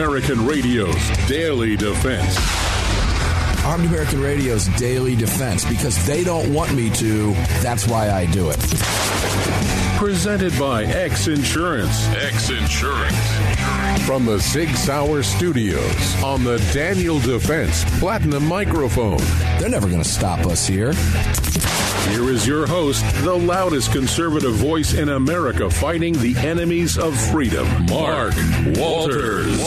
[0.00, 2.59] American Radio's Daily Defense.
[3.64, 7.32] Armed American Radio's Daily Defense because they don't want me to.
[7.60, 8.58] That's why I do it.
[9.98, 12.06] Presented by X Insurance.
[12.08, 13.16] X Insurance.
[14.06, 19.20] From the Sig Sauer Studios on the Daniel Defense Platinum Microphone.
[19.58, 20.94] They're never going to stop us here.
[22.08, 27.68] Here is your host, the loudest conservative voice in America fighting the enemies of freedom,
[27.86, 28.34] Mark
[28.76, 29.60] Walters.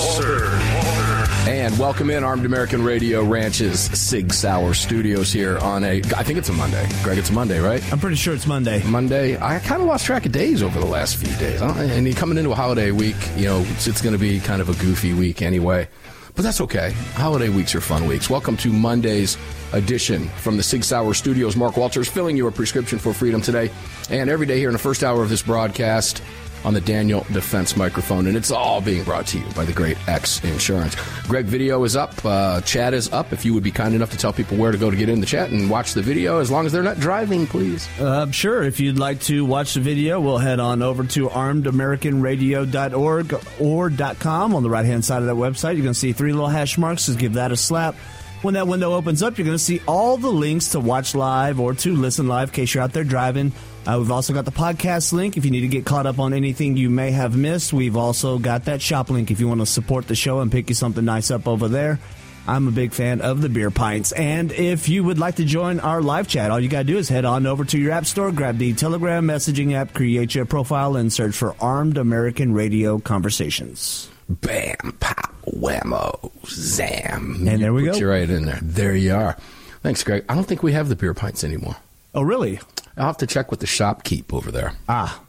[1.46, 6.40] And welcome in Armed American Radio Ranch's Sig Sauer Studios here on a, I think
[6.40, 6.88] it's a Monday.
[7.04, 7.84] Greg, it's a Monday, right?
[7.92, 8.82] I'm pretty sure it's Monday.
[8.84, 9.38] Monday.
[9.38, 11.62] I kind of lost track of days over the last few days.
[11.62, 14.62] And you coming into a holiday week, you know, it's, it's going to be kind
[14.62, 15.90] of a goofy week anyway.
[16.34, 16.94] But that's okay.
[17.16, 18.30] Holiday weeks are fun weeks.
[18.30, 19.38] Welcome to Monday's
[19.74, 21.58] edition from the Sig Sauer Studios.
[21.58, 23.70] Mark Walters filling your prescription for freedom today
[24.10, 26.24] and every day here in the first hour of this broadcast
[26.66, 28.28] on the Daniel Defense microphone.
[28.28, 30.96] And it's all being brought to you by the great X Insurance.
[31.28, 32.14] Greg, video is up.
[32.26, 33.34] Uh, chat is up.
[33.34, 35.20] If you would be kind enough to tell people where to go to get in
[35.20, 37.88] the chat and watch the video, as long as they're not driving, please.
[38.00, 43.40] Uh, sure, if you'd like to watch the video, we'll head on over to armedamericanradio.org
[43.60, 45.76] or .com on the right-hand side of that website.
[45.76, 47.08] You're going to see three little hash marks.
[47.08, 47.96] Just give that a slap.
[48.42, 51.62] When that window opens up, you're going to see all the links to watch live
[51.62, 53.54] or to listen live in case you're out there driving.
[53.86, 56.34] Uh, we've also got the podcast link if you need to get caught up on
[56.34, 57.74] anything you may have missed.
[57.74, 60.70] We've also got that shop link if you want to support the show and pick
[60.70, 62.00] you something nice up over there.
[62.48, 64.12] I'm a big fan of the beer pints.
[64.12, 66.98] And if you would like to join our live chat, all you got to do
[66.98, 70.46] is head on over to your app store, grab the Telegram messaging app, create your
[70.46, 74.10] profile, and search for Armed American Radio Conversations.
[74.30, 75.14] Bam, pow,
[75.48, 77.48] whammo, zam.
[77.48, 78.00] And there we Put go.
[78.00, 78.60] you right in there.
[78.62, 79.38] There you are.
[79.82, 80.26] Thanks, Greg.
[80.30, 81.76] I don't think we have the beer pints anymore.
[82.16, 82.60] Oh, really?
[82.98, 84.74] I'll have to check with the shopkeep over there.
[84.88, 85.22] Ah.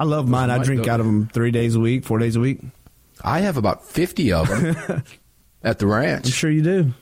[0.00, 0.50] I love mine.
[0.50, 2.60] I drink out of them three days a week, four days a week.
[3.22, 5.02] I have about 50 of them
[5.64, 6.26] at the I'm ranch.
[6.28, 6.92] sure you do.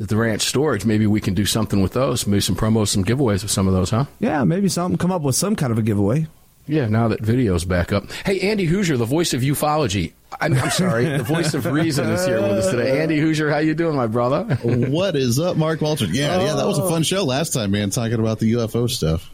[0.00, 0.84] At the ranch storage.
[0.84, 2.26] Maybe we can do something with those.
[2.26, 4.06] Maybe some promos, some giveaways with some of those, huh?
[4.20, 4.98] Yeah, maybe something.
[4.98, 6.26] Come up with some kind of a giveaway.
[6.66, 8.10] Yeah, now that video's back up.
[8.24, 10.12] Hey, Andy Hooser, the voice of ufology.
[10.40, 13.00] I'm, I'm sorry, the voice of reason is here with us today.
[13.02, 14.42] Andy Hooser, how you doing, my brother?
[14.64, 16.10] what is up, Mark Walters?
[16.10, 19.30] Yeah, yeah, that was a fun show last time, man, talking about the UFO stuff.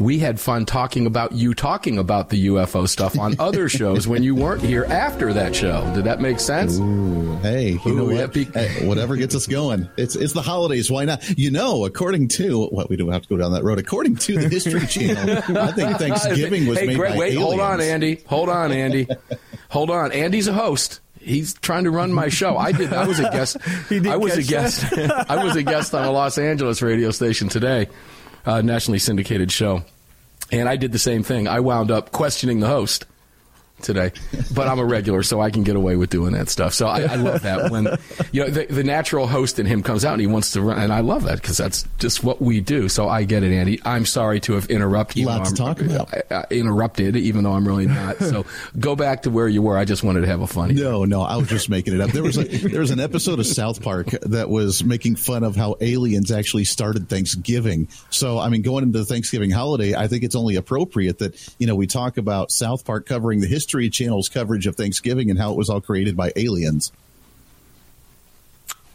[0.00, 4.22] We had fun talking about you talking about the UFO stuff on other shows when
[4.22, 5.90] you weren't here after that show.
[5.94, 6.78] Did that make sense?
[6.78, 8.32] Ooh, hey, you Ooh, yeah, what?
[8.32, 9.88] be- Hey, whatever gets us going.
[9.98, 10.90] It's it's the holidays.
[10.90, 11.38] Why not?
[11.38, 13.78] You know, according to what we don't have to go down that road.
[13.78, 17.60] According to the History Channel, I think Thanksgiving was hey, made Greg, by wait, hold
[17.60, 17.80] on.
[17.80, 18.22] Andy.
[18.26, 19.06] Hold on, Andy.
[19.68, 20.10] hold on.
[20.12, 21.00] Andy's a host.
[21.20, 22.56] He's trying to run my show.
[22.56, 22.92] I did.
[22.92, 23.56] I was a guest.
[23.88, 24.84] He did I was a guest.
[24.98, 27.86] I was a guest on a Los Angeles radio station today,
[28.46, 29.82] uh, nationally syndicated show,
[30.50, 31.48] and I did the same thing.
[31.48, 33.04] I wound up questioning the host
[33.82, 34.12] today,
[34.54, 36.74] but I'm a regular, so I can get away with doing that stuff.
[36.74, 37.88] So I, I love that when
[38.32, 40.78] you know the, the natural host in him comes out and he wants to run,
[40.78, 42.88] and I love that because that's just what we do.
[42.88, 43.80] So I get it, Andy.
[43.84, 45.24] I'm sorry to have interrupted.
[45.24, 46.12] Lots to talk about.
[46.30, 48.18] uh, interrupted, even though I'm really not.
[48.18, 48.44] So
[48.78, 49.76] go back to where you were.
[49.76, 50.74] I just wanted to have a funny.
[50.74, 52.10] No, no, I was just making it up.
[52.10, 55.56] There was a there was an episode of South Park that was making fun of
[55.56, 57.88] how aliens actually started Thanksgiving.
[58.10, 61.66] So, I mean, going into the Thanksgiving holiday, I think it's only appropriate that you
[61.66, 65.52] know we talk about South Park covering the History Channel's coverage of Thanksgiving and how
[65.52, 66.92] it was all created by aliens.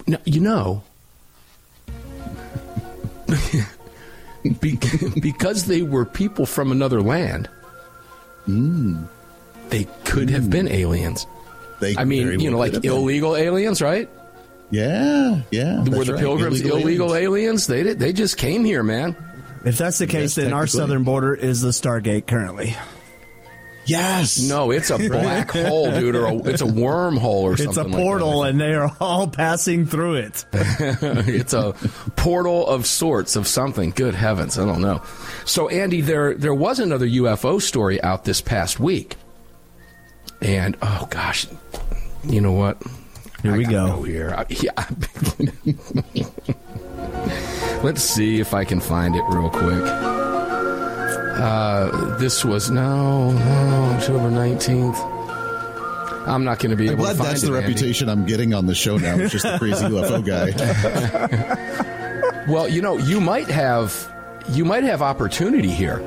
[0.05, 0.83] No, you know,
[5.19, 7.49] because they were people from another land,
[8.45, 9.03] hmm.
[9.69, 10.49] they could have hmm.
[10.49, 11.27] been aliens.
[11.79, 12.91] They, I mean, you know, like could have been.
[12.91, 14.09] illegal aliens, right?
[14.71, 15.83] Yeah, yeah.
[15.83, 16.19] Were the right.
[16.21, 17.23] pilgrims illegal, aliens.
[17.23, 17.67] aliens?
[17.67, 19.15] They did, they just came here, man.
[19.63, 22.75] If that's the case, Yes, then our southern border is the Stargate currently.
[23.87, 24.39] Yes.
[24.39, 27.69] No, it's a black hole, dude, or a, it's a wormhole or something.
[27.69, 30.45] It's a like portal, and they are all passing through it.
[30.53, 31.73] it's a
[32.15, 33.91] portal of sorts of something.
[33.91, 35.01] Good heavens, I don't know.
[35.45, 39.15] So, Andy, there there was another UFO story out this past week,
[40.41, 41.47] and oh gosh,
[42.23, 42.81] you know what?
[43.43, 44.03] Here I we gotta go.
[44.03, 44.87] here, I- yeah.
[47.83, 49.83] Let's see if I can find it real quick.
[51.37, 54.97] Uh, this was no, no October nineteenth.
[56.27, 57.67] I'm not going to be I'm able glad to find that's it, the Andy.
[57.67, 59.15] reputation I'm getting on the show now.
[59.17, 60.51] It's just the crazy UFO guy.
[62.51, 64.11] Well, you know, you might have
[64.49, 66.01] you might have opportunity here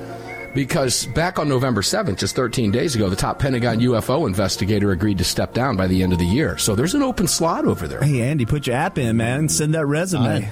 [0.55, 5.19] because back on November 7th, just 13 days ago, the top Pentagon UFO investigator agreed
[5.19, 6.59] to step down by the end of the year.
[6.59, 8.03] So there's an open slot over there.
[8.03, 9.49] Hey, Andy, put your app in, man.
[9.49, 10.51] Send that resume.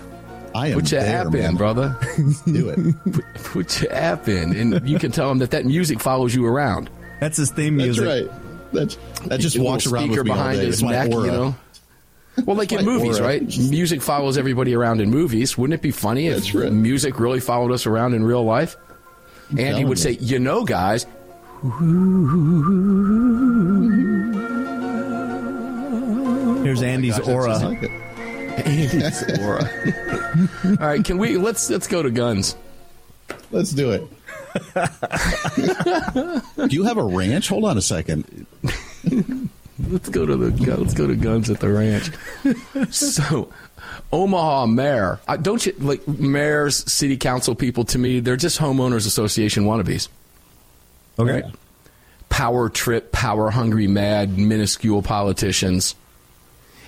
[0.55, 1.50] I, I am Put your there, app man.
[1.50, 1.97] in, brother.
[2.47, 3.25] Do it.
[3.45, 6.91] Put your app in, and you can tell them that that music follows you around.
[7.21, 8.06] That's his theme That's music.
[8.31, 8.41] right.
[8.73, 8.97] That's
[9.27, 10.67] that just walks little around speaker with me all behind day.
[10.67, 11.25] his It's my neck, aura.
[11.27, 11.56] you know.
[12.45, 13.29] Well, like in movies, aura.
[13.29, 13.43] right?
[13.59, 15.56] Music follows everybody around in movies.
[15.59, 16.73] Wouldn't it be funny if right.
[16.73, 18.77] music really followed us around in real life?
[19.51, 20.03] Andy telling would you.
[20.05, 21.06] say, "You know, guys,
[26.62, 27.89] Here's oh Andy's Gosh, that's just aura.
[28.58, 28.94] Like it.
[28.94, 29.70] Andy's aura."
[30.81, 32.56] All right, can we let's let's go to guns.
[33.50, 34.06] Let's do it.
[36.69, 37.49] do you have a ranch?
[37.49, 38.46] Hold on a second.
[39.87, 42.10] Let's go to the let's go to guns at the ranch.
[42.90, 43.52] so,
[44.12, 47.84] Omaha mayor, uh, don't you like mayors, city council people?
[47.84, 50.08] To me, they're just homeowners association wannabes.
[51.19, 51.43] Okay.
[51.43, 51.44] Right?
[52.28, 55.94] Power trip, power hungry, mad, minuscule politicians.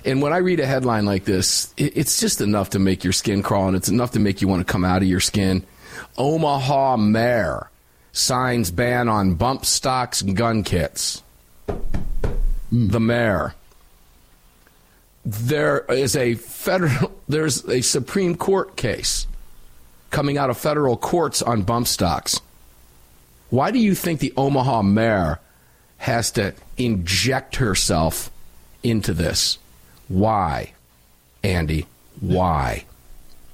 [0.03, 3.13] And when I read a headline like this, it, it's just enough to make your
[3.13, 5.63] skin crawl, and it's enough to make you want to come out of your skin.
[6.17, 7.69] Omaha mayor
[8.11, 11.21] signs ban on bump stocks and gun kits.
[12.71, 13.53] The mayor.
[15.23, 17.11] There is a federal.
[17.29, 19.27] There's a Supreme Court case
[20.09, 22.39] coming out of federal courts on bump stocks.
[23.49, 25.39] Why do you think the Omaha mayor
[25.97, 28.31] has to inject herself
[28.81, 29.57] into this?
[30.11, 30.73] Why,
[31.41, 31.85] Andy?
[32.19, 32.85] Why?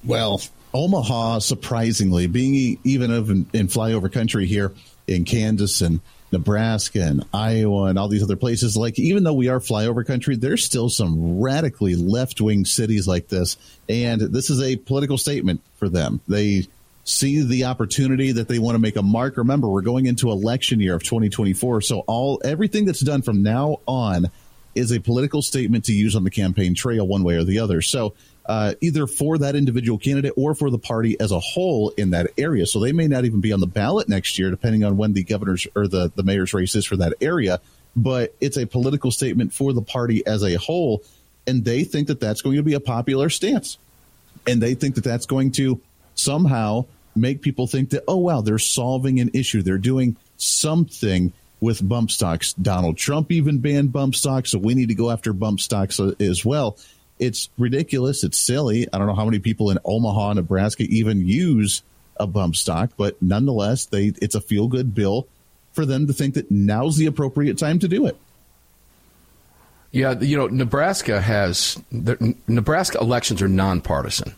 [0.03, 0.41] Well,
[0.73, 4.73] Omaha, surprisingly, being even in, in flyover country here
[5.07, 6.01] in Kansas and
[6.31, 10.35] Nebraska and Iowa and all these other places, like even though we are flyover country,
[10.35, 13.57] there's still some radically left wing cities like this.
[13.87, 16.21] And this is a political statement for them.
[16.27, 16.67] They
[17.03, 19.37] see the opportunity that they want to make a mark.
[19.37, 21.81] Remember, we're going into election year of 2024.
[21.81, 24.31] So all everything that's done from now on
[24.77, 27.81] is a political statement to use on the campaign trail one way or the other.
[27.81, 28.13] So
[28.45, 32.31] uh, either for that individual candidate or for the party as a whole in that
[32.37, 32.65] area.
[32.65, 35.23] So they may not even be on the ballot next year, depending on when the
[35.23, 37.59] governor's or the, the mayor's race is for that area.
[37.95, 41.03] But it's a political statement for the party as a whole.
[41.45, 43.77] And they think that that's going to be a popular stance.
[44.45, 45.81] And they think that that's going to
[46.15, 46.85] somehow
[47.15, 49.61] make people think that, oh, wow, they're solving an issue.
[49.61, 52.53] They're doing something with bump stocks.
[52.53, 56.13] Donald Trump even banned bump stocks, so we need to go after bump stocks uh,
[56.19, 56.77] as well.
[57.19, 58.23] It's ridiculous.
[58.23, 58.87] It's silly.
[58.93, 61.81] I don't know how many people in Omaha, Nebraska even use
[62.19, 65.27] a bump stock, but nonetheless, they it's a feel good bill
[65.73, 68.17] for them to think that now's the appropriate time to do it.
[69.91, 74.35] Yeah, you know, Nebraska has Nebraska elections are nonpartisan.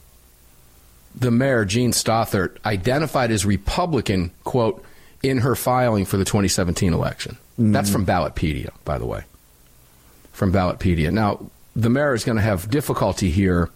[1.15, 4.85] The mayor, Jean Stothert, identified as Republican, quote,
[5.21, 7.37] in her filing for the 2017 election.
[7.57, 7.93] That's mm-hmm.
[7.93, 9.23] from Ballotpedia, by the way.
[10.31, 11.11] From Ballotpedia.
[11.11, 13.69] Now, the mayor is going to have difficulty here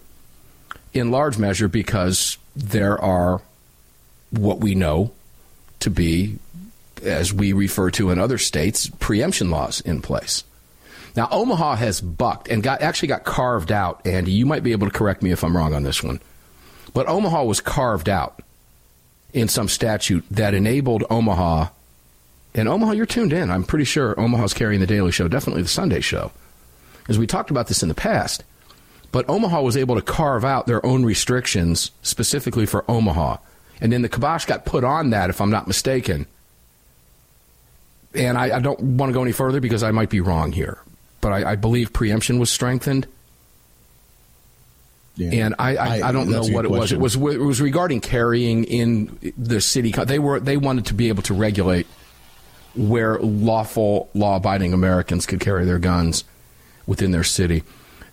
[0.92, 3.42] in large measure because there are
[4.30, 5.12] what we know
[5.80, 6.38] to be,
[7.02, 10.44] as we refer to in other states, preemption laws in place.
[11.16, 14.04] Now, Omaha has bucked and got actually got carved out.
[14.06, 16.20] Andy, you might be able to correct me if I'm wrong on this one,
[16.92, 18.40] but Omaha was carved out
[19.34, 21.68] in some statute that enabled Omaha.
[22.54, 23.50] And Omaha, you're tuned in.
[23.50, 26.32] I'm pretty sure Omaha's carrying the Daily Show, definitely the Sunday Show,
[27.08, 28.44] as we talked about this in the past.
[29.12, 33.36] But Omaha was able to carve out their own restrictions specifically for Omaha,
[33.80, 36.26] and then the kibosh got put on that, if I'm not mistaken.
[38.14, 40.78] And I, I don't want to go any further because I might be wrong here
[41.24, 43.06] but I, I believe preemption was strengthened.
[45.16, 45.46] Yeah.
[45.46, 46.90] And I, I, I, don't know what it was.
[46.90, 49.92] It was it was regarding carrying in the city.
[49.92, 51.86] They were they wanted to be able to regulate
[52.74, 56.24] where lawful law abiding Americans could carry their guns
[56.86, 57.62] within their city.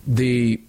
[0.06, 0.60] The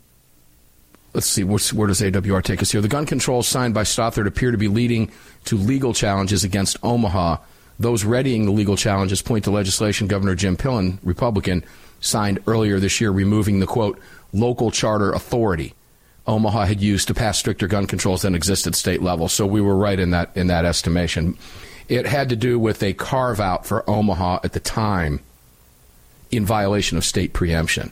[1.13, 2.81] let's see what's, where does AWR take us here?
[2.81, 5.11] The gun controls signed by Stothert appear to be leading
[5.45, 7.37] to legal challenges against Omaha.
[7.77, 11.63] Those readying the legal challenges point to legislation Governor Jim Pillen, Republican,
[11.99, 13.99] signed earlier this year, removing the quote
[14.31, 15.75] local charter authority
[16.25, 19.27] Omaha had used to pass stricter gun controls than exist at state level.
[19.27, 21.37] So we were right in that in that estimation.
[21.89, 25.19] It had to do with a carve out for Omaha at the time
[26.31, 27.91] in violation of state preemption.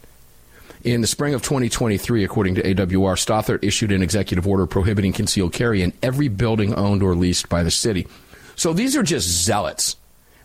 [0.84, 5.54] In the spring of 2023, according to AWR, Stothert issued an executive order prohibiting concealed
[5.54, 8.08] carry in every building owned or leased by the city.
[8.56, 9.96] So these are just zealots.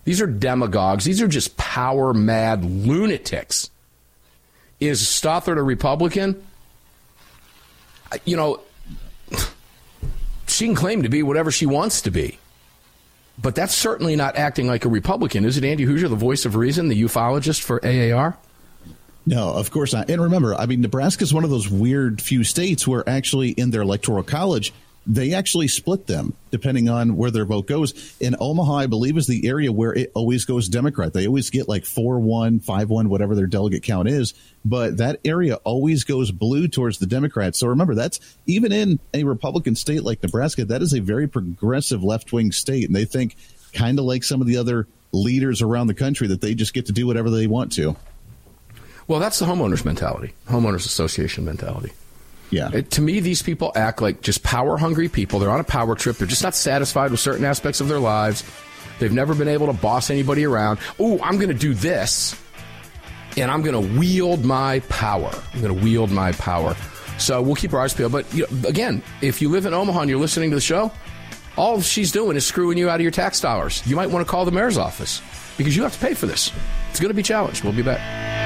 [0.05, 1.05] These are demagogues.
[1.05, 3.71] These are just power mad lunatics
[4.78, 6.47] Is Stothert a Republican?
[8.25, 8.61] You know,
[10.47, 12.39] she can claim to be whatever she wants to be.
[13.39, 15.45] But that's certainly not acting like a Republican.
[15.45, 18.37] Is it Andy Hooser, the voice of reason, the ufologist for AAR?
[19.27, 20.09] No, of course not.
[20.09, 23.71] And remember, I mean, Nebraska is one of those weird few states where actually in
[23.71, 24.73] their electoral college,
[25.07, 28.17] they actually split them depending on where their vote goes.
[28.19, 31.13] In Omaha, I believe, is the area where it always goes Democrat.
[31.13, 34.35] They always get like 4 1, 5 1, whatever their delegate count is.
[34.65, 37.59] But that area always goes blue towards the Democrats.
[37.59, 42.03] So remember, that's even in a Republican state like Nebraska, that is a very progressive
[42.03, 42.87] left wing state.
[42.87, 43.37] And they think,
[43.73, 46.87] kind of like some of the other leaders around the country, that they just get
[46.87, 47.97] to do whatever they want to.
[49.07, 51.93] Well, that's the homeowners mentality, homeowners association mentality.
[52.50, 52.71] Yeah.
[52.73, 55.38] It, to me, these people act like just power hungry people.
[55.38, 56.17] They're on a power trip.
[56.17, 58.45] They're just not satisfied with certain aspects of their lives.
[58.99, 60.79] They've never been able to boss anybody around.
[60.99, 62.41] Oh, I'm going to do this,
[63.37, 65.31] and I'm going to wield my power.
[65.53, 66.75] I'm going to wield my power.
[67.19, 68.12] So we'll keep our eyes peeled.
[68.12, 70.93] But you know, again, if you live in Omaha and you're listening to the show,
[71.57, 73.83] all she's doing is screwing you out of your tax dollars.
[73.87, 75.23] You might want to call the mayor's office
[75.57, 76.53] because you have to pay for this.
[76.91, 77.65] It's going to be challenged.
[77.65, 78.46] We'll be back.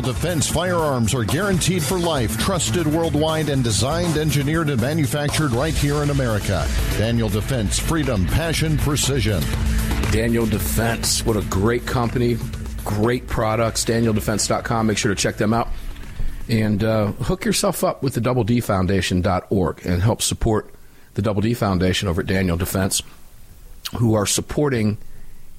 [0.00, 6.02] Defense firearms are guaranteed for life, trusted worldwide, and designed, engineered, and manufactured right here
[6.02, 6.66] in America.
[6.98, 9.42] Daniel Defense, freedom, passion, precision.
[10.12, 12.36] Daniel Defense, what a great company,
[12.84, 13.84] great products.
[13.84, 14.86] DanielDefense.com.
[14.86, 15.68] Make sure to check them out.
[16.48, 20.74] And uh, hook yourself up with the Double D Foundation.org and help support
[21.14, 23.02] the Double D Foundation over at Daniel Defense,
[23.98, 24.98] who are supporting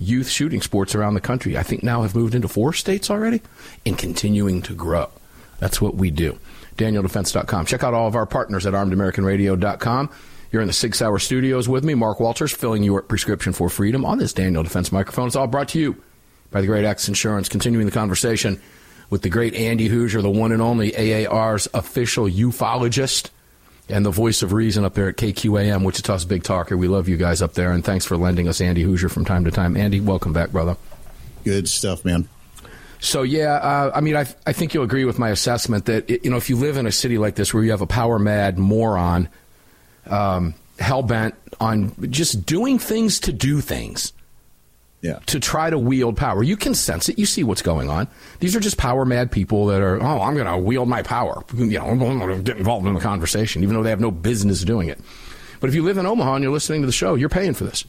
[0.02, 1.58] youth shooting sports around the country.
[1.58, 3.42] I think now have moved into four states already
[3.86, 5.10] and continuing to grow.
[5.60, 6.40] That's what we do.
[6.78, 7.66] DanielDefense.com.
[7.66, 10.10] Check out all of our partners at ArmedAmericanRadio.com.
[10.52, 14.04] You're in the Sig Sauer Studios with me, Mark Walters, filling your prescription for freedom
[14.04, 15.28] on this Daniel Defense microphone.
[15.28, 16.02] It's all brought to you
[16.50, 17.48] by the great X Insurance.
[17.48, 18.60] Continuing the conversation
[19.10, 20.94] with the great Andy Hooser, the one and only
[21.26, 23.30] AAR's official ufologist
[23.90, 26.78] and the voice of reason up there at KQAM, Wichita's Big Talker.
[26.78, 29.46] We love you guys up there, and thanks for lending us Andy Hooser from time
[29.46, 29.76] to time.
[29.76, 30.78] Andy, welcome back, brother.
[31.44, 32.28] Good stuff, man.
[33.00, 36.30] So yeah, uh, I mean, I, I think you'll agree with my assessment that you
[36.30, 38.60] know if you live in a city like this where you have a power mad
[38.60, 39.28] moron,
[40.06, 44.14] um, hell bent on just doing things to do things,
[45.02, 45.20] yeah.
[45.28, 46.44] to try to wield power.
[46.44, 47.18] You can sense it.
[47.18, 48.08] You see what's going on.
[48.40, 51.44] These are just power mad people that are, oh, I'm going to wield my power.
[51.56, 54.12] You know, I'm going to get involved in the conversation, even though they have no
[54.12, 55.00] business doing it.
[55.60, 57.64] But if you live in Omaha and you're listening to the show, you're paying for
[57.64, 57.84] this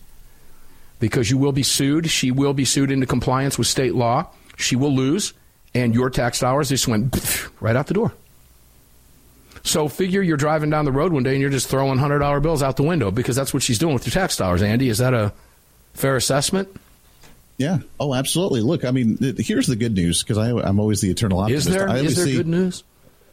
[1.01, 2.09] because you will be sued.
[2.09, 4.29] She will be sued into compliance with state law.
[4.57, 5.33] She will lose,
[5.75, 8.13] and your tax dollars just went right out the door.
[9.65, 12.41] So figure you're driving down the road one day and you're just throwing hundred dollar
[12.41, 14.61] bills out the window because that's what she's doing with your tax dollars.
[14.61, 15.33] Andy, is that a
[15.95, 16.69] fair assessment?
[17.59, 17.79] Yeah.
[18.01, 18.61] Oh, absolutely.
[18.61, 21.69] Look, I mean, here's the good news because I'm always the eternal optimist.
[21.69, 22.85] Is there I is there see- good news?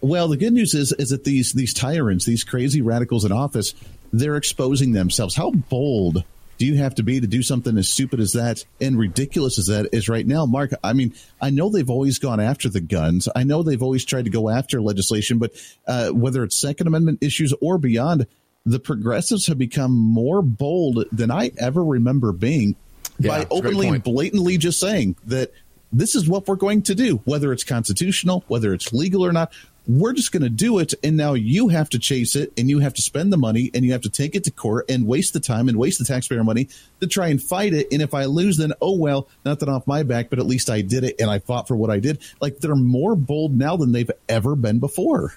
[0.01, 3.73] Well, the good news is is that these these tyrants, these crazy radicals in office,
[4.13, 5.35] they're exposing themselves.
[5.35, 6.23] How bold
[6.57, 9.67] do you have to be to do something as stupid as that and ridiculous as
[9.67, 10.71] that is right now, Mark?
[10.83, 13.27] I mean, I know they've always gone after the guns.
[13.35, 15.51] I know they've always tried to go after legislation, but
[15.87, 18.25] uh, whether it's Second Amendment issues or beyond,
[18.65, 22.75] the progressives have become more bold than I ever remember being
[23.19, 25.51] Yeah, by it's a great openly and blatantly just saying that
[25.91, 29.51] this is what we're going to do, whether it's constitutional, whether it's legal or not.
[29.87, 30.93] We're just going to do it.
[31.03, 33.83] And now you have to chase it and you have to spend the money and
[33.83, 36.43] you have to take it to court and waste the time and waste the taxpayer
[36.43, 36.69] money
[37.01, 37.87] to try and fight it.
[37.91, 40.81] And if I lose, then oh well, nothing off my back, but at least I
[40.81, 42.19] did it and I fought for what I did.
[42.39, 45.33] Like they're more bold now than they've ever been before.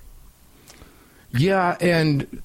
[1.30, 2.42] Yeah, and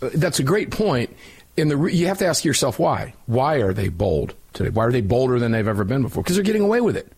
[0.00, 1.14] uh, that's a great point.
[1.56, 3.14] And the you have to ask yourself why.
[3.26, 4.70] Why are they bold today?
[4.70, 6.22] Why are they bolder than they've ever been before?
[6.22, 7.10] Because they're getting away with it.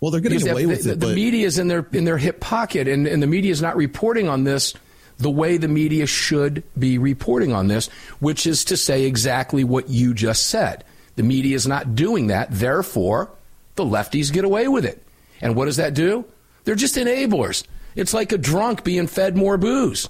[0.00, 1.00] Well, they're getting Because away have- with the, it.
[1.00, 3.76] the media is in their in their hip pocket, and, and the media is not
[3.76, 4.74] reporting on this
[5.18, 7.88] the way the media should be reporting on this,
[8.20, 10.82] which is to say exactly what you just said.
[11.16, 13.28] The media is not doing that, therefore,
[13.74, 15.02] the lefties get away with it.
[15.42, 16.24] And what does that do?
[16.64, 17.64] They're just enablers.
[17.96, 20.08] It's like a drunk being fed more booze.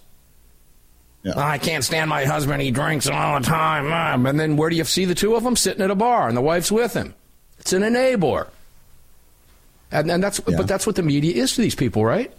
[1.23, 1.35] Yeah.
[1.37, 2.63] I can't stand my husband.
[2.63, 3.93] He drinks all the time.
[3.93, 5.55] Um, And then where do you see the two of them?
[5.57, 7.15] Sitting at a bar, and the wife's with him.
[7.59, 8.49] It's an enabler.
[9.93, 10.57] And, and that's, Yeah.
[10.57, 12.33] but that's what the media is to these people, right?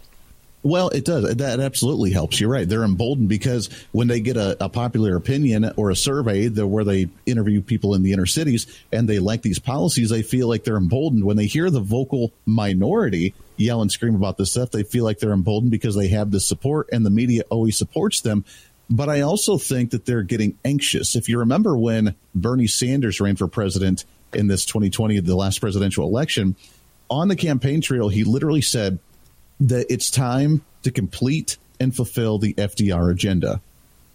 [0.64, 1.34] Well, it does.
[1.34, 2.40] That absolutely helps.
[2.40, 2.68] You're right.
[2.68, 7.08] They're emboldened because when they get a, a popular opinion or a survey where they
[7.26, 10.76] interview people in the inner cities and they like these policies, they feel like they're
[10.76, 11.24] emboldened.
[11.24, 15.18] When they hear the vocal minority yell and scream about this stuff, they feel like
[15.18, 18.44] they're emboldened because they have the support and the media always supports them.
[18.92, 21.16] But I also think that they're getting anxious.
[21.16, 26.06] If you remember when Bernie Sanders ran for president in this 2020, the last presidential
[26.06, 26.56] election,
[27.08, 28.98] on the campaign trail, he literally said,
[29.60, 33.60] that it's time to complete and fulfill the FDR agenda,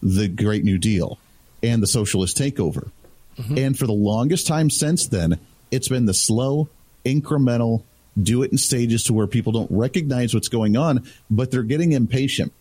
[0.03, 1.17] the Great New Deal,
[1.63, 2.91] and the socialist takeover.
[3.37, 3.57] Mm-hmm.
[3.57, 5.39] And for the longest time since then,
[5.71, 6.69] it's been the slow,
[7.05, 7.83] incremental,
[8.21, 11.93] do it in stages to where people don't recognize what's going on, but they're getting
[11.93, 12.51] impatient.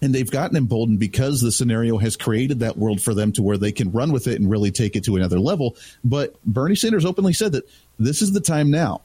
[0.00, 3.58] And they've gotten emboldened because the scenario has created that world for them to where
[3.58, 5.76] they can run with it and really take it to another level.
[6.04, 9.02] But Bernie Sanders openly said that this is the time now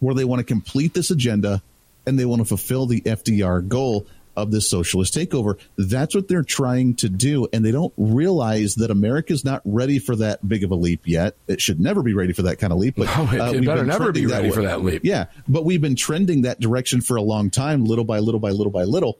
[0.00, 1.62] where they want to complete this agenda
[2.06, 4.06] and they want to fulfill the FDR goal
[4.38, 5.58] of this socialist takeover.
[5.76, 7.48] That's what they're trying to do.
[7.52, 11.34] And they don't realize that America's not ready for that big of a leap yet.
[11.48, 12.94] It should never be ready for that kind of leap.
[12.96, 15.04] But no, it, uh, better never be ready for that leap.
[15.04, 15.26] Yeah.
[15.48, 18.72] But we've been trending that direction for a long time, little by little by little
[18.72, 19.18] by little.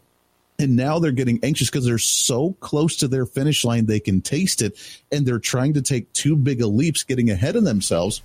[0.60, 4.20] And now they're getting anxious because they're so close to their finish line, they can
[4.20, 4.76] taste it.
[5.12, 8.22] And they're trying to take too big a leaps, getting ahead of themselves.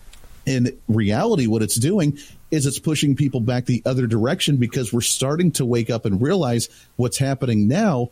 [0.47, 2.17] In reality, what it's doing
[2.49, 6.21] is it's pushing people back the other direction because we're starting to wake up and
[6.21, 8.09] realize what's happening now.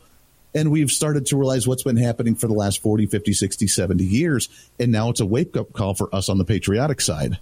[0.54, 4.04] And we've started to realize what's been happening for the last 40, 50, 60, 70
[4.04, 4.48] years.
[4.78, 7.38] And now it's a wake up call for us on the patriotic side.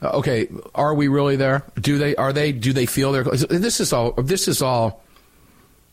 [0.00, 1.64] Uh, okay, are we really there?
[1.80, 2.14] Do they?
[2.16, 2.52] Are they?
[2.52, 3.24] Do they feel they're?
[3.24, 4.12] This is all.
[4.12, 5.02] This is all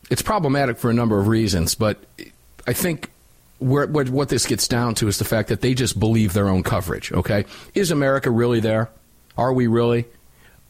[0.09, 1.97] it's problematic for a number of reasons, but
[2.65, 3.09] I think
[3.59, 6.49] where, what, what this gets down to is the fact that they just believe their
[6.49, 7.11] own coverage.
[7.11, 8.89] Okay, is America really there?
[9.37, 10.05] Are we really?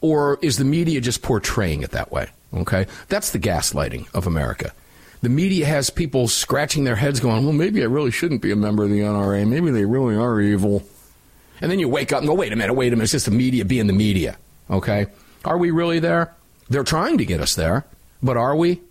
[0.02, 2.30] Or is the media just portraying it that way?
[2.54, 4.72] Okay, that's the gaslighting of America.
[5.22, 8.56] The media has people scratching their heads, going, "Well, maybe I really shouldn't be a
[8.56, 9.46] member of the NRA.
[9.48, 10.84] Maybe they really are evil."
[11.60, 13.06] And then you wake up and go, "Wait a minute, wait a minute.
[13.06, 14.38] It's just the media being the media."
[14.70, 15.08] Okay,
[15.44, 16.34] are we really there?
[16.70, 17.86] They're trying to get us there,
[18.22, 18.82] but are we?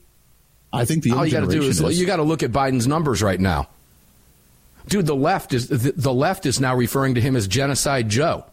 [0.77, 2.53] I think the all you got to do is, is you got to look at
[2.53, 3.69] Biden's numbers right now.
[4.89, 8.45] Dude, the left is the, left is now referring to him as genocide Joe.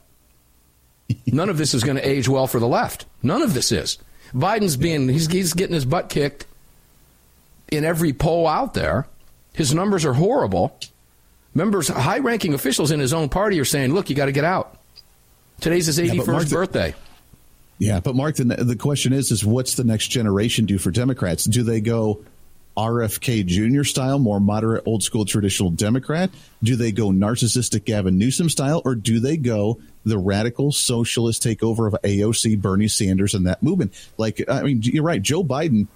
[1.28, 3.06] None of this is going to age well for the left.
[3.22, 3.98] None of this is.
[4.34, 6.48] Biden's being he's, he's getting his butt kicked
[7.72, 9.08] in every poll out there.
[9.54, 10.76] His numbers are horrible.
[11.54, 14.76] Members, high-ranking officials in his own party are saying, "Look, you got to get out."
[15.62, 16.96] Today's his 81st yeah, birthday.
[17.84, 21.44] Yeah, but Mark, the, the question is, is what's the next generation do for Democrats?
[21.44, 22.24] Do they go
[22.78, 23.84] RFK Jr.
[23.84, 26.30] style, more moderate, old school, traditional Democrat?
[26.64, 31.86] Do they go narcissistic Gavin Newsom style, or do they go the radical socialist takeover
[31.86, 33.94] of AOC, Bernie Sanders, and that movement?
[34.18, 35.22] Like, I mean, you're right.
[35.22, 35.88] Joe Biden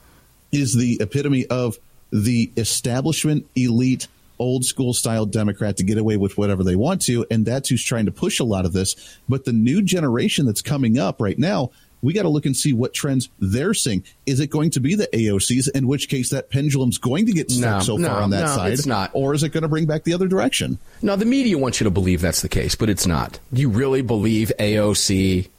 [0.52, 1.78] is the epitome of
[2.12, 7.26] the establishment elite old school style Democrat to get away with whatever they want to.
[7.32, 8.96] And that's who's trying to push a lot of this.
[9.28, 11.72] But the new generation that's coming up right now,
[12.02, 14.04] we got to look and see what trends they're seeing.
[14.26, 15.70] Is it going to be the AOCs?
[15.76, 18.42] In which case, that pendulum's going to get stuck no, so no, far on that
[18.42, 18.74] no, side.
[18.74, 19.12] It's not.
[19.14, 20.78] Or is it going to bring back the other direction?
[21.02, 23.40] No, the media wants you to believe that's the case, but it's not.
[23.52, 25.50] You really believe AOC?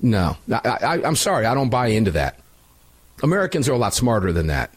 [0.00, 0.36] No.
[0.50, 1.46] I, am sorry.
[1.46, 2.38] I don't buy into that.
[3.22, 4.70] Americans are a lot smarter than that.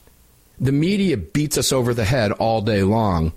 [0.59, 3.33] The media beats us over the head all day long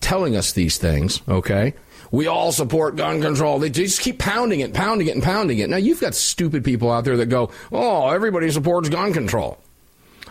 [0.00, 1.74] telling us these things, okay?
[2.10, 3.58] We all support gun control.
[3.58, 5.68] They just keep pounding it, pounding it, and pounding it.
[5.68, 9.58] Now, you've got stupid people out there that go, oh, everybody supports gun control.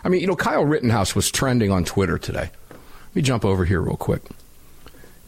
[0.02, 2.50] I mean, you know, Kyle Rittenhouse was trending on Twitter today.
[2.70, 4.22] Let me jump over here real quick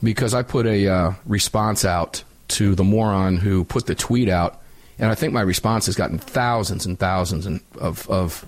[0.03, 4.61] because I put a uh, response out to the moron who put the tweet out,
[4.99, 7.47] and I think my response has gotten thousands and thousands
[7.79, 8.47] of, of,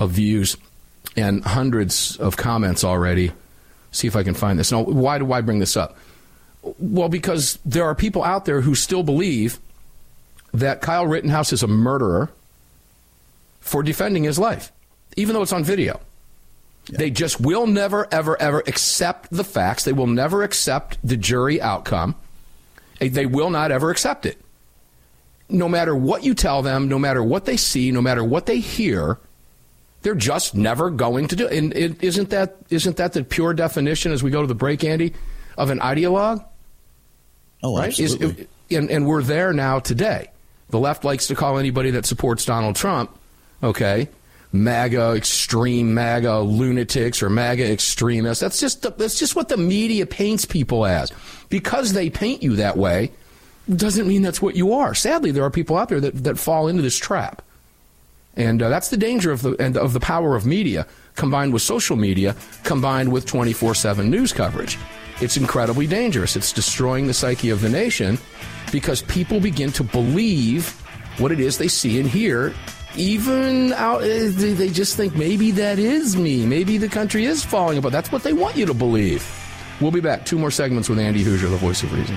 [0.00, 0.56] of views
[1.16, 3.32] and hundreds of comments already.
[3.92, 4.72] See if I can find this.
[4.72, 5.96] Now, why do I bring this up?
[6.78, 9.58] Well, because there are people out there who still believe
[10.52, 12.30] that Kyle Rittenhouse is a murderer
[13.60, 14.72] for defending his life,
[15.16, 16.00] even though it's on video.
[16.86, 16.98] Yeah.
[16.98, 19.84] They just will never, ever, ever accept the facts.
[19.84, 22.14] They will never accept the jury outcome.
[22.98, 24.38] They will not ever accept it.
[25.48, 28.58] No matter what you tell them, no matter what they see, no matter what they
[28.58, 29.18] hear,
[30.04, 31.58] they're just never going to do it.
[31.58, 35.14] And isn't that isn't that the pure definition as we go to the break, Andy,
[35.58, 36.44] of an ideologue?
[37.62, 37.88] Oh, right?
[37.88, 38.46] absolutely.
[38.70, 40.30] Is, and, and we're there now today.
[40.68, 43.16] The left likes to call anybody that supports Donald Trump,
[43.62, 44.08] okay,
[44.52, 48.40] MAGA extreme MAGA lunatics or MAGA extremists.
[48.40, 51.12] That's just the, that's just what the media paints people as.
[51.48, 53.10] Because they paint you that way,
[53.74, 54.94] doesn't mean that's what you are.
[54.94, 57.40] Sadly, there are people out there that, that fall into this trap.
[58.36, 61.62] And uh, that's the danger of the and of the power of media combined with
[61.62, 64.78] social media, combined with 24/7 news coverage.
[65.20, 66.34] It's incredibly dangerous.
[66.34, 68.18] It's destroying the psyche of the nation
[68.72, 70.70] because people begin to believe
[71.18, 72.52] what it is they see and hear.
[72.96, 76.46] Even out, eh, they just think maybe that is me.
[76.46, 77.92] Maybe the country is falling apart.
[77.92, 79.24] That's what they want you to believe.
[79.80, 80.24] We'll be back.
[80.24, 82.16] Two more segments with Andy Hooser, the voice of reason.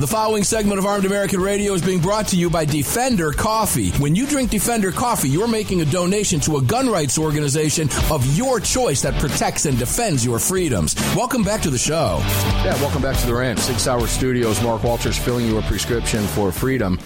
[0.00, 3.90] The following segment of Armed American Radio is being brought to you by Defender Coffee.
[3.98, 8.24] When you drink Defender Coffee, you're making a donation to a gun rights organization of
[8.34, 10.94] your choice that protects and defends your freedoms.
[11.14, 12.18] Welcome back to the show.
[12.64, 13.58] Yeah, welcome back to the ranch.
[13.58, 14.62] Sig Sauer Studios.
[14.62, 16.98] Mark Walters filling you a prescription for freedom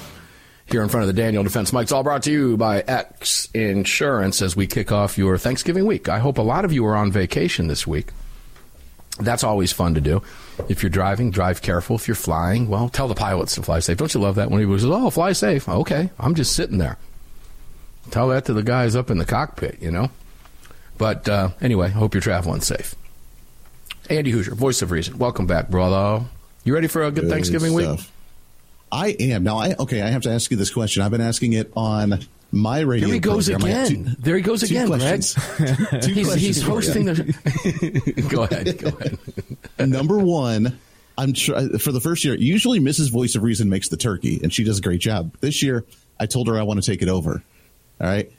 [0.66, 4.40] here in front of the Daniel Defense Mike's all brought to you by X Insurance
[4.40, 6.09] as we kick off your Thanksgiving week.
[6.09, 8.12] I hope a lot of you are on vacation this week.
[9.20, 10.22] That's always fun to do.
[10.68, 11.96] If you're driving, drive careful.
[11.96, 13.96] If you're flying, well, tell the pilots to fly safe.
[13.96, 15.68] Don't you love that when he says, "Oh, fly safe"?
[15.68, 16.98] Okay, I'm just sitting there.
[18.11, 20.11] Tell that to the guys up in the cockpit, you know.
[20.98, 22.94] But uh, anyway, hope you're traveling safe.
[24.11, 25.18] Andy Hooser, voice of reason.
[25.18, 26.24] Welcome back, brother.
[26.64, 27.98] You ready for a good, good Thanksgiving stuff.
[28.00, 28.09] week?
[28.92, 29.59] I am now.
[29.59, 30.03] I okay.
[30.03, 31.03] I have to ask you this question.
[31.03, 32.20] I've been asking it on
[32.52, 33.07] my radio.
[33.09, 33.85] There he goes program.
[33.87, 34.04] Again.
[34.04, 35.35] two- there he goes again, questions.
[36.04, 38.26] Two he's, questions he's hosting the.
[38.30, 38.78] go ahead.
[38.78, 39.88] Go ahead.
[39.88, 40.78] Number one,
[41.18, 42.35] I'm tr- for the first year.
[42.35, 43.11] Usually, Mrs.
[43.11, 45.37] Voice of Reason makes the turkey, and she does a great job.
[45.40, 45.85] This year,
[46.18, 47.42] I told her I want to take it over.
[48.00, 48.30] All right.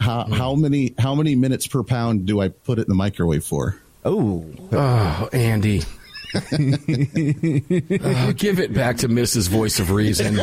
[0.00, 0.32] How, mm-hmm.
[0.32, 3.80] how many how many minutes per pound do I put it in the microwave for?
[4.04, 5.82] Oh, Oh, Andy.
[6.34, 6.40] Oh,
[8.36, 9.48] give it back to Mrs.
[9.48, 10.36] Voice of Reason.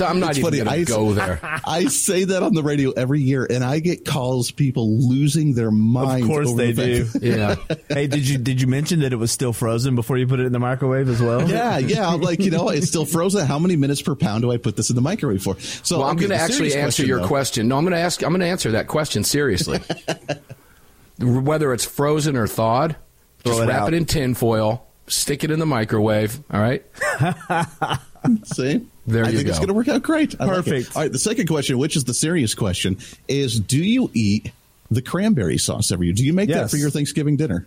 [0.00, 1.38] I'm not It's even going to go there.
[1.64, 5.70] I say that on the radio every year, and I get calls people losing their
[5.70, 6.22] minds.
[6.24, 7.26] of course over they the do.
[7.26, 7.56] Yeah.
[7.88, 10.46] hey, did you did you mention that it was still frozen before you put it
[10.46, 11.48] in the microwave as well?
[11.48, 12.08] Yeah, yeah.
[12.08, 13.46] I'm like, you know, it's still frozen.
[13.46, 15.58] How many minutes per pound do I put this in the microwave for?
[15.60, 17.68] So Well, I'm okay, going to actually serious answer your though- question.
[17.68, 18.22] No, I'm going to ask.
[18.22, 19.80] I'm going to answer that question seriously.
[21.18, 22.96] Whether it's frozen or thawed,
[23.44, 23.88] Throw just it wrap out.
[23.88, 26.38] it in tin foil, stick it in the microwave.
[26.50, 26.84] All right.
[28.44, 30.34] See, There I you think it's going to work out great.
[30.40, 30.56] I like.
[30.56, 30.96] Perfect.
[30.96, 31.12] All right.
[31.12, 34.52] The second question, which is the serious question, is: Do you eat
[34.90, 36.14] the cranberry sauce every year?
[36.14, 37.66] Do you make that for your Thanksgiving dinner?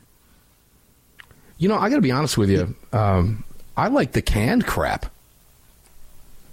[1.58, 2.76] You know, I got to be honest with you.
[2.92, 3.44] Um,
[3.78, 5.06] I like the canned crap.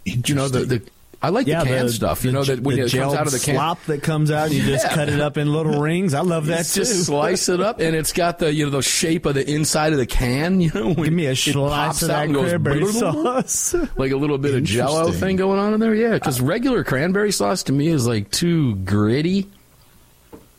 [0.04, 0.82] You know the, the
[1.22, 2.24] I like the canned stuff.
[2.24, 4.46] You know that when the it comes out of the can, slop that comes out,
[4.46, 6.14] and you just cut it up in little rings.
[6.14, 6.80] I love that It's too.
[6.80, 9.92] just slice it up, and it's got the you know the shape of the inside
[9.92, 10.60] of the can.
[10.62, 12.86] You know, when Give me a it slice pops of out that and goes cranberry
[12.92, 13.74] sauce.
[13.96, 15.94] like a little bit of Jello thing going on in there.
[15.94, 19.46] Yeah, because regular cranberry sauce to me is like too gritty.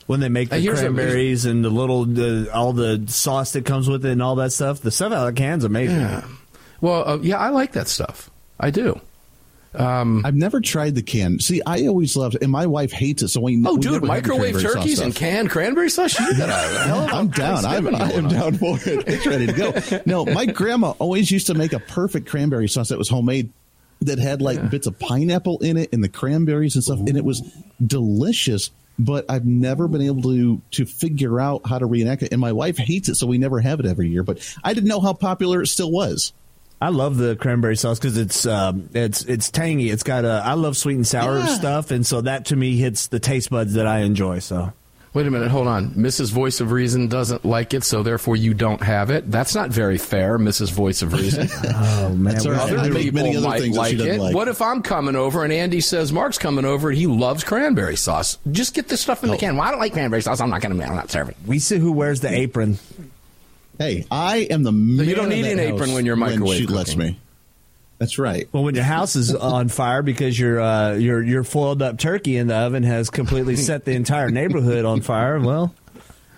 [0.06, 3.65] when they make the Hey, here's cranberries and the little the, all the sauce that
[3.65, 6.02] comes with it and all that stuff, the stuff out of the can's amazing.
[6.02, 6.24] Yeah.
[6.82, 8.30] Well, uh, yeah, I like that stuff.
[8.60, 9.02] I do.
[9.74, 11.40] Um, I've never tried the can.
[11.40, 13.30] See, I always loved, and my wife hates it.
[13.30, 16.20] So we oh, we dude, never had the microwave turkeys and canned cranberry sauce.
[16.20, 17.66] You got a hell of a I'm down.
[17.66, 19.08] I'm, I am down for it.
[19.08, 20.02] It's ready to go.
[20.06, 23.54] No, my grandma always used to make a perfect cranberry sauce that was homemade
[24.02, 27.24] that had like bits of pineapple in it and the cranberries and stuff, and it
[27.24, 27.42] was
[27.86, 28.72] delicious.
[29.00, 32.34] But I've never been able to to figure out how to reenact it.
[32.34, 34.24] And my wife hates it, so we never have it every year.
[34.24, 36.34] But I didn't know how popular it still was.
[36.82, 39.89] I love the cranberry sauce because it's um, it's it's tangy.
[39.91, 40.41] It's got a.
[40.44, 41.46] I love sweet and sour Yeah.
[41.46, 44.39] stuff, and so that to me hits the taste buds that I enjoy.
[44.39, 44.74] So
[45.13, 45.89] Wait a minute, hold on.
[45.91, 46.32] Mrs.
[46.32, 49.30] Voice of Reason doesn't like it, so therefore you don't have it.
[49.30, 50.72] That's not very fair, Mrs.
[50.72, 51.50] Voice of Reason.
[51.76, 52.58] oh man, That's right.
[52.80, 54.20] Other people many other might things that like she doesn't it.
[54.22, 54.34] like.
[54.36, 57.98] What if I'm coming over and Andy says Mark's coming over and he loves cranberry
[57.98, 58.38] sauce?
[58.52, 59.58] Just get this stuff in the can.
[59.58, 60.39] Well, I don't like cranberry sauce.
[60.39, 60.84] I'm not going to.
[60.86, 61.36] I'm not serving.
[61.46, 62.80] we see who wears the apron.
[63.82, 66.96] Hey, I am the man you don't need an apron when you're microwave she lets
[66.96, 67.20] me.
[67.98, 68.48] That's right.
[68.52, 72.38] Well, when your house is on fire because your uh, your your foiled up turkey
[72.38, 75.74] in the oven has completely set the entire neighborhood on fire, well,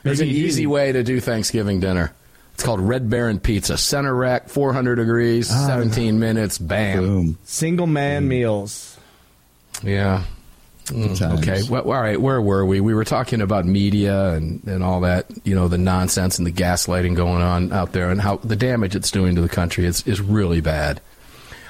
[0.03, 2.13] There's an easy way to do Thanksgiving dinner.
[2.53, 3.77] It's called Red Baron Pizza.
[3.77, 5.67] Center rack, 400 degrees, Ah.
[5.67, 6.99] 17 minutes, bam.
[7.03, 7.37] Boom.
[7.43, 8.97] Single man meals.
[9.81, 10.23] Yeah.
[10.87, 11.63] Mm, okay.
[11.69, 12.19] Well, all right.
[12.19, 12.81] Where were we?
[12.81, 16.51] We were talking about media and, and all that, you know, the nonsense and the
[16.51, 20.05] gaslighting going on out there and how the damage it's doing to the country is,
[20.05, 20.99] is really bad.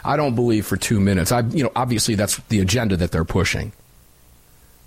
[0.03, 1.31] I don't believe for two minutes.
[1.31, 3.71] I, you know, obviously that's the agenda that they're pushing.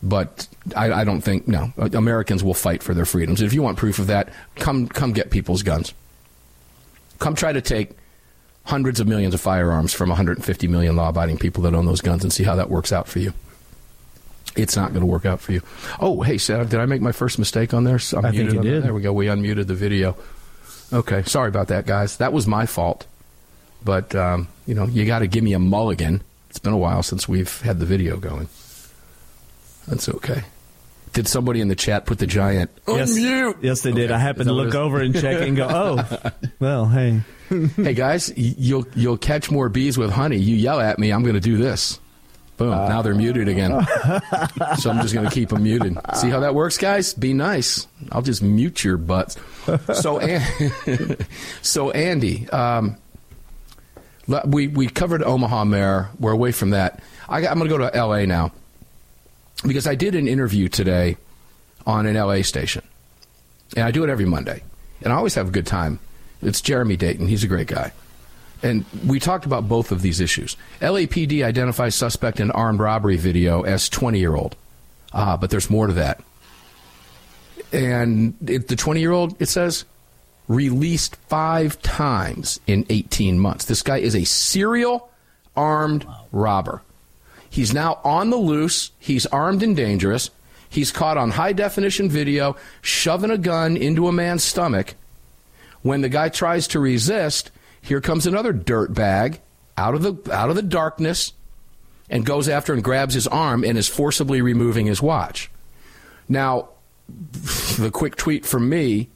[0.02, 3.40] But I, I don't think, no, Americans will fight for their freedoms.
[3.40, 5.94] If you want proof of that, come, come get people's guns.
[7.18, 7.92] Come try to take
[8.64, 12.24] hundreds of millions of firearms from 150 million law abiding people that own those guns
[12.24, 13.32] and see how that works out for you.
[14.56, 15.62] It's not going to work out for you.
[16.00, 17.98] Oh, hey, Sarah, did I make my first mistake on there?
[18.14, 18.82] I'm I think you did.
[18.82, 19.12] There we go.
[19.12, 20.16] We unmuted the video.
[20.92, 22.16] Okay, sorry about that, guys.
[22.18, 23.06] That was my fault.
[23.84, 26.22] But um, you know, you got to give me a mulligan.
[26.50, 28.48] It's been a while since we've had the video going.
[29.86, 30.44] That's okay.
[31.12, 33.62] Did somebody in the chat put the giant Yes, unmute?
[33.62, 34.06] yes, they did.
[34.06, 34.14] Okay.
[34.14, 34.74] I happened to look is?
[34.74, 37.22] over and check and go, oh, well, hey.
[37.48, 40.36] hey guys, you'll you'll catch more bees with honey.
[40.36, 42.00] You yell at me, I'm going to do this.
[42.56, 42.70] Boom!
[42.70, 43.70] now they're muted again.
[44.78, 45.98] so I'm just going to keep them muted.
[46.14, 47.12] See how that works, guys?
[47.12, 47.86] Be nice.
[48.10, 49.36] I'll just mute your butts.
[49.94, 51.16] So, An-
[51.62, 52.96] so Andy, um,
[54.46, 56.08] we we covered Omaha Mayor.
[56.18, 57.02] We're away from that.
[57.28, 58.26] I, I'm going to go to L.A.
[58.26, 58.52] now
[59.66, 61.16] because I did an interview today
[61.86, 62.42] on an L.A.
[62.42, 62.82] station,
[63.76, 64.62] and I do it every Monday,
[65.02, 65.98] and I always have a good time.
[66.42, 67.28] It's Jeremy Dayton.
[67.28, 67.92] He's a great guy.
[68.62, 70.56] And we talked about both of these issues.
[70.80, 74.56] LAPD identifies suspect in armed robbery video as 20 year old.
[75.12, 76.22] Uh, but there's more to that.
[77.72, 79.84] And it, the 20 year old, it says,
[80.48, 83.64] released five times in 18 months.
[83.64, 85.10] This guy is a serial
[85.56, 86.82] armed robber.
[87.48, 88.90] He's now on the loose.
[88.98, 90.30] He's armed and dangerous.
[90.68, 94.94] He's caught on high definition video shoving a gun into a man's stomach.
[95.82, 97.50] When the guy tries to resist,
[97.86, 99.40] here comes another dirt bag
[99.78, 101.32] out of the out of the darkness
[102.10, 105.50] and goes after and grabs his arm and is forcibly removing his watch.
[106.28, 106.70] Now,
[107.78, 109.08] the quick tweet from me,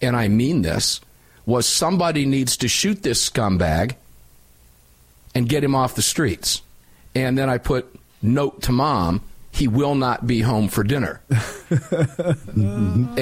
[0.00, 1.00] and I mean this,
[1.44, 3.96] was somebody needs to shoot this scumbag
[5.34, 6.62] and get him off the streets.
[7.14, 9.20] And then I put note to mom,
[9.52, 11.20] he will not be home for dinner.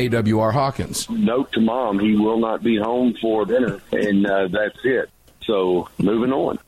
[0.09, 1.09] AWR Hawkins.
[1.11, 5.11] Note to mom, he will not be home for dinner, and uh, that's it.
[5.45, 6.59] So moving on.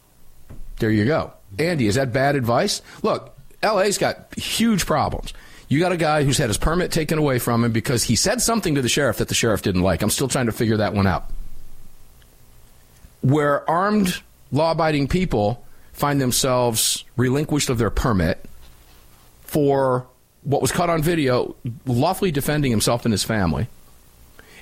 [0.79, 1.33] There you go.
[1.59, 2.81] Andy, is that bad advice?
[3.03, 5.35] Look, LA's got huge problems.
[5.69, 8.41] You got a guy who's had his permit taken away from him because he said
[8.41, 10.03] something to the sheriff that the sheriff didn't like.
[10.03, 11.27] I'm still trying to figure that one out.
[13.21, 18.45] Where armed, law abiding people find themselves relinquished of their permit
[19.51, 20.07] for
[20.45, 23.67] what was caught on video, lawfully defending himself and his family.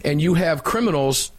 [0.02, 1.30] And you have criminals,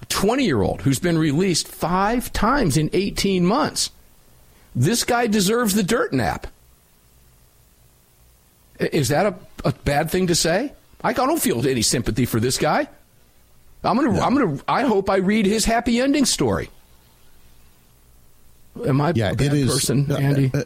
[0.00, 3.90] a 20 year old who's been released five times in 18 months.
[4.76, 6.46] This guy deserves the dirt nap.
[8.78, 9.34] Is that a,
[9.64, 10.72] a bad thing to say?
[11.02, 12.88] I don't feel any sympathy for this guy.
[13.82, 14.20] I'm gonna.
[14.20, 14.60] I'm gonna.
[14.68, 16.70] I hope I read his happy ending story.
[18.86, 20.50] Am I yeah, a bad it is, person, uh, Andy?
[20.54, 20.64] uh,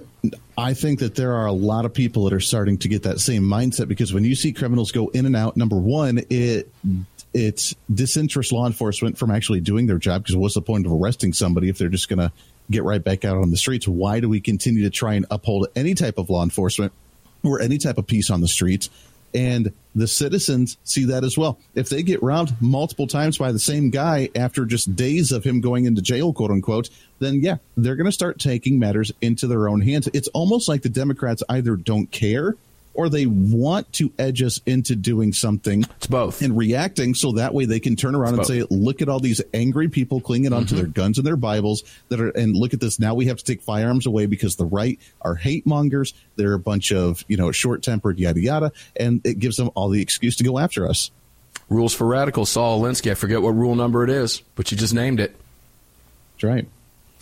[0.56, 3.20] I think that there are a lot of people that are starting to get that
[3.20, 6.72] same mindset because when you see criminals go in and out, number one, it
[7.34, 11.32] it disinterests law enforcement from actually doing their job because what's the point of arresting
[11.32, 12.32] somebody if they're just going to
[12.70, 13.86] get right back out on the streets?
[13.86, 16.92] Why do we continue to try and uphold any type of law enforcement
[17.42, 18.88] or any type of peace on the streets?
[19.36, 21.58] And the citizens see that as well.
[21.74, 25.60] If they get robbed multiple times by the same guy after just days of him
[25.60, 29.68] going into jail, quote unquote, then yeah, they're going to start taking matters into their
[29.68, 30.08] own hands.
[30.14, 32.56] It's almost like the Democrats either don't care
[32.96, 35.84] or they want to edge us into doing something.
[35.96, 36.42] It's both.
[36.42, 38.70] And reacting so that way they can turn around It's and both.
[38.70, 40.78] say, look at all these angry people clinging onto Mhm.
[40.78, 42.98] their guns and their Bibles that are, and look at this.
[42.98, 46.14] Now we have to take firearms away because the right are hate mongers.
[46.36, 48.72] They're a bunch of, you know, short tempered, yada, yada.
[48.96, 51.10] And it gives them all the excuse to go after us.
[51.68, 53.10] Rules for radicals, Saul Alinsky.
[53.10, 55.34] I forget what rule number it is, but you just named it.
[56.34, 56.68] That's right.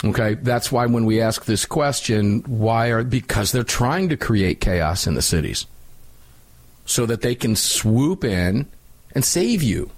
[0.04, 4.60] Okay, that's why when we ask this question, why are because they're trying to create
[4.60, 5.66] chaos in the cities
[6.84, 8.66] so that they can swoop in
[9.14, 9.90] and save you.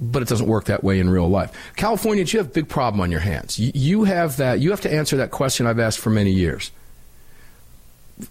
[0.00, 1.52] But it doesn't work that way in real life.
[1.76, 3.58] Californians, you have a big problem on your hands.
[3.58, 4.60] You have that.
[4.60, 6.70] You have to answer that question I've asked for many years.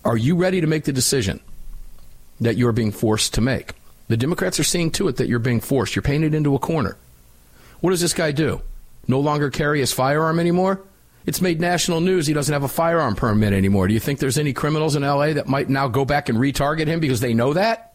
[0.06, 1.40] Are you ready to make the decision
[2.40, 3.72] that you're being forced to make?
[4.08, 5.96] The Democrats are seeing to it that you're being forced.
[5.96, 6.98] You're painted into a corner.
[7.80, 8.62] What does this guy do?
[9.08, 10.82] No longer carry his firearm anymore?
[11.26, 12.28] It's made national news.
[12.28, 13.88] He doesn't have a firearm permit anymore.
[13.88, 16.88] Do you think there's any criminals in LA that might now go back and retarget
[16.88, 17.94] him because they know that?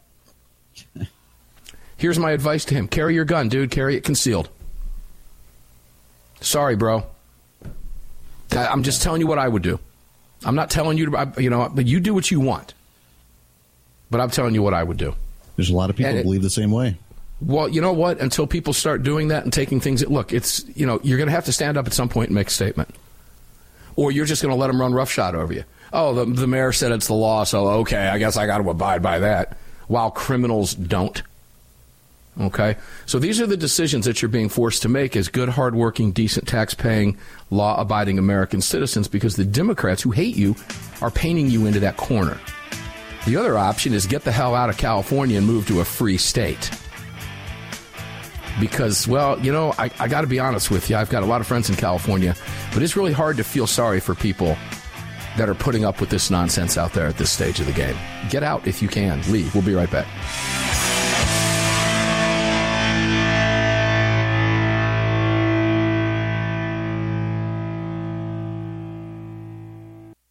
[1.97, 3.71] Here's my advice to him carry your gun, dude.
[3.71, 4.49] Carry it concealed.
[6.41, 7.05] Sorry, bro.
[8.53, 9.79] I- I'm just telling you what I would do.
[10.45, 12.73] I'm not telling you to, you know, but you do what you want.
[14.11, 15.15] But I'm telling you what I would do.
[15.57, 16.97] There's a lot of people And that it- believe the same way.
[17.41, 18.21] Well, you know what?
[18.21, 21.35] Until people start doing that and taking things, look, it's you know you're going to
[21.35, 22.95] have to stand up at some point and make a statement,
[23.97, 25.65] or you're just going to let them run roughshod over you.
[25.93, 28.69] Oh, the, the mayor said it's the law, so okay, I guess I got to
[28.69, 29.57] abide by that.
[29.87, 31.23] While criminals don't.
[32.41, 32.77] Okay,
[33.07, 36.47] so these are the decisions that you're being forced to make as good, hardworking, decent,
[36.47, 37.17] tax-paying,
[37.51, 40.55] law-abiding American citizens, because the Democrats who hate you
[41.01, 42.39] are painting you into that corner.
[43.27, 46.17] The other option is get the hell out of California and move to a free
[46.17, 46.71] state
[48.61, 50.97] because, well, you know, I, I got to be honest with you.
[50.97, 52.35] I've got a lot of friends in California,
[52.73, 54.57] but it's really hard to feel sorry for people
[55.37, 57.97] that are putting up with this nonsense out there at this stage of the game.
[58.31, 59.21] Get out if you can.
[59.31, 59.55] Leave.
[59.55, 60.07] We'll be right back.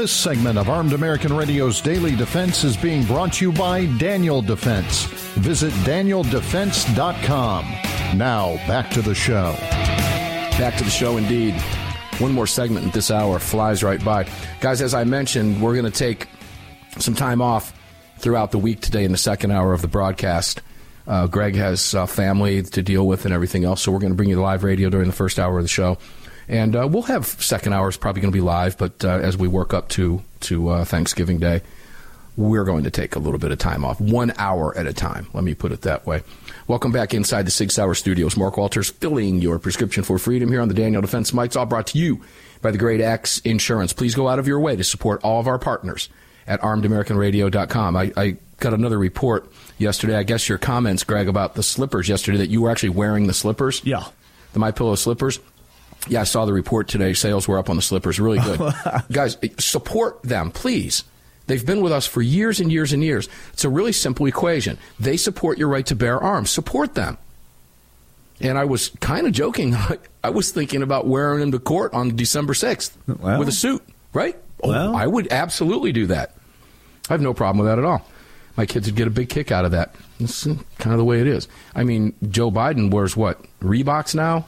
[0.00, 4.40] This segment of Armed American Radio's Daily Defense is being brought to you by Daniel
[4.40, 5.04] Defense.
[5.34, 7.64] Visit danieldefense.com.
[8.16, 9.54] Now, back to the show.
[9.60, 11.52] Back to the show, indeed.
[12.16, 14.26] One more segment at this hour flies right by.
[14.60, 16.28] Guys, as I mentioned, we're going to take
[16.96, 17.78] some time off
[18.20, 20.62] throughout the week today in the second hour of the broadcast.
[21.06, 24.16] Uh, Greg has uh, family to deal with and everything else, so we're going to
[24.16, 25.98] bring you live radio during the first hour of the show.
[26.50, 29.46] And uh, we'll have second hours probably going to be live, but uh, as we
[29.46, 31.62] work up to to uh, Thanksgiving Day,
[32.36, 35.28] we're going to take a little bit of time off, one hour at a time.
[35.32, 36.22] Let me put it that way.
[36.66, 38.36] Welcome back inside the Sig Sauer Studios.
[38.36, 41.86] Mark Walters filling your prescription for freedom here on the Daniel Defense Mics, all brought
[41.88, 42.20] to you
[42.62, 43.92] by the great X Insurance.
[43.92, 46.08] Please go out of your way to support all of our partners
[46.48, 47.96] at armedamericanradio.com.
[47.96, 49.48] I, I got another report
[49.78, 50.16] yesterday.
[50.16, 53.34] I guess your comments, Greg, about the slippers yesterday that you were actually wearing the
[53.34, 53.82] slippers.
[53.84, 54.06] Yeah.
[54.52, 55.38] The My Pillow slippers.
[56.08, 57.12] Yeah, I saw the report today.
[57.12, 58.18] Sales were up on the slippers.
[58.18, 58.72] Really good.
[59.12, 61.04] Guys, support them, please.
[61.46, 63.28] They've been with us for years and years and years.
[63.52, 64.78] It's a really simple equation.
[64.98, 66.50] They support your right to bear arms.
[66.50, 67.18] Support them.
[68.40, 69.74] And I was kind of joking.
[70.24, 73.38] I was thinking about wearing them to court on December 6th Well.
[73.38, 73.82] with a suit,
[74.14, 74.36] right?
[74.62, 76.34] Oh, I would absolutely do that.
[77.08, 78.06] I have no problem with that at all.
[78.56, 79.94] my kids would get a big kick out of that.
[80.20, 81.48] It's kind of the way it is.
[81.74, 84.46] I mean, Joe Biden wears what Reeboks now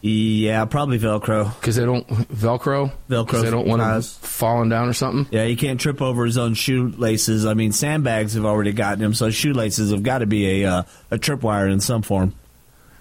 [0.00, 1.52] Yeah, probably Velcro.
[1.58, 2.92] because they don't Velcro.
[3.10, 3.42] Velcro.
[3.42, 5.26] they don't want him falling down or something.
[5.32, 7.44] Yeah, he can't trip over his own shoelaces.
[7.44, 10.82] I mean, sandbags have already gotten him, so shoelaces have got to be a uh,
[11.10, 12.34] a tripwire in some form.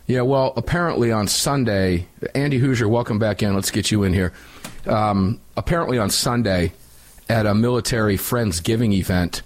[0.07, 3.53] Yeah, well, apparently on Sunday, Andy Hooser, welcome back in.
[3.53, 4.31] Let's get you in here.
[4.85, 6.71] Um, apparently on Sunday,
[7.29, 9.41] at a military Friendsgiving event,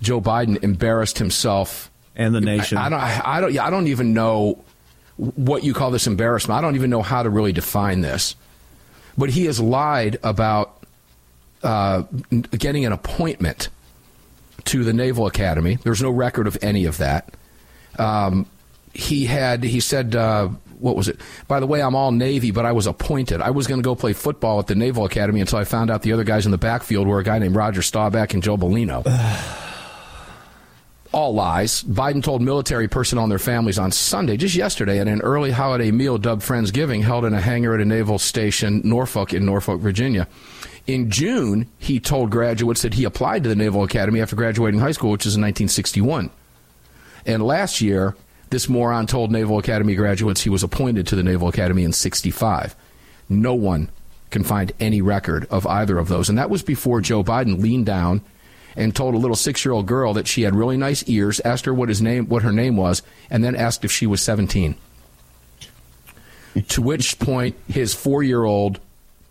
[0.00, 2.78] Joe Biden embarrassed himself and the nation.
[2.78, 3.00] I, I don't.
[3.00, 3.52] I, I don't.
[3.52, 4.64] Yeah, I don't even know
[5.18, 6.56] what you call this embarrassment.
[6.56, 8.36] I don't even know how to really define this.
[9.16, 10.80] But he has lied about
[11.62, 12.04] uh,
[12.50, 13.68] getting an appointment
[14.66, 15.76] to the Naval Academy.
[15.82, 17.34] There's no record of any of that.
[17.98, 18.46] Um,
[18.94, 19.64] he had.
[19.64, 20.14] He said.
[20.14, 20.48] Uh,
[20.78, 21.20] what was it?
[21.48, 23.40] By the way, I'm all Navy, but I was appointed.
[23.40, 26.02] I was going to go play football at the Naval Academy until I found out
[26.02, 29.02] the other guys in the backfield were a guy named Roger Staubach and Joe Bellino.
[31.12, 31.82] all lies.
[31.82, 35.90] Biden told military personnel and their families on Sunday, just yesterday, at an early holiday
[35.90, 40.28] meal dubbed Friendsgiving held in a hangar at a naval station, Norfolk, in Norfolk, Virginia.
[40.86, 44.92] In June, he told graduates that he applied to the Naval Academy after graduating high
[44.92, 46.30] school, which is in 1961.
[47.26, 48.16] And last year,
[48.50, 52.74] this moron told Naval Academy graduates he was appointed to the Naval Academy in 65.
[53.28, 53.90] No one
[54.30, 56.28] can find any record of either of those.
[56.28, 58.22] And that was before Joe Biden leaned down
[58.78, 61.66] and told a little six year old girl that she had really nice ears, asked
[61.66, 64.76] her what his name what her name was, and then asked if she was 17.
[66.68, 68.80] to which point his four year old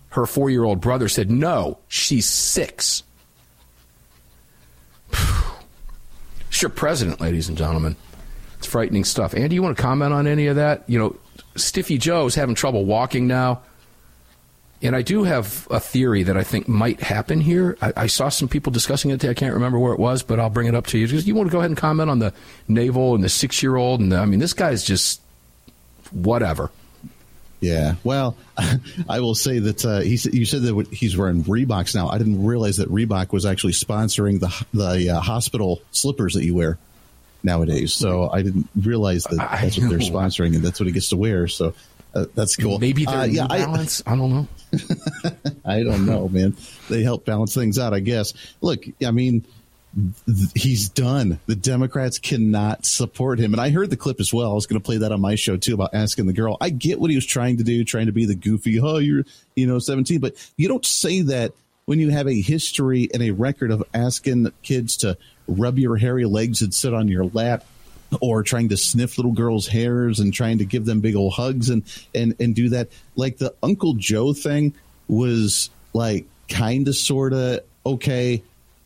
[0.09, 3.03] her four year old brother said, No, she's six.
[6.49, 7.95] It's your president, ladies and gentlemen.
[8.57, 9.35] It's frightening stuff.
[9.35, 10.85] Andy, you want to comment on any of that?
[10.87, 11.15] You know,
[11.55, 13.61] Stiffy Joe's having trouble walking now.
[14.82, 17.78] And I do have a theory that I think might happen here.
[17.82, 19.32] I, I saw some people discussing it today.
[19.32, 21.07] I can't remember where it was, but I'll bring it up to you.
[21.07, 22.32] Just, you want to go ahead and comment on the
[22.67, 24.01] naval and the six year old?
[24.01, 25.21] And the, I mean, this guy's just
[26.11, 26.69] whatever.
[27.59, 28.38] Yeah, well,
[29.09, 32.07] I will say that uh, he you said that he's wearing Reeboks now.
[32.09, 36.53] I didn't realize that Reebok was actually sponsoring the the uh, hospital slippers that you
[36.53, 36.78] wear
[37.43, 37.93] nowadays.
[37.93, 41.17] So I didn't realize that that's what they're sponsoring, and that's what he gets to
[41.17, 41.47] wear.
[41.47, 41.73] So
[42.18, 42.80] uh, that's cool.
[42.80, 44.01] Maybe they're Uh, yeah, I, Balance.
[44.05, 44.47] I don't know.
[45.65, 46.55] I don't know, man.
[46.89, 48.34] They help balance things out, I guess.
[48.61, 49.45] Look, I mean,
[50.26, 51.39] th- he's done.
[51.45, 53.53] The Democrats cannot support him.
[53.53, 54.51] And I heard the clip as well.
[54.51, 56.57] I was going to play that on my show too about asking the girl.
[56.59, 59.24] I get what he was trying to do, trying to be the goofy, oh, you're,
[59.55, 61.53] you know, 17, but you don't say that
[61.86, 66.26] when you have a history and a record of asking kids to rub your hairy
[66.26, 67.63] legs and sit on your lap
[68.21, 71.69] or trying to sniff little girls' hairs and trying to give them big old hugs
[71.69, 71.83] and
[72.15, 72.89] and and do that.
[73.15, 74.73] Like the Uncle Joe thing
[75.07, 78.41] was like kind of sort of okay